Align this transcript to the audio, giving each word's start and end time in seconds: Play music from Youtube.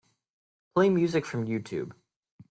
Play 0.73 0.89
music 0.89 1.27
from 1.27 1.45
Youtube. 1.45 1.91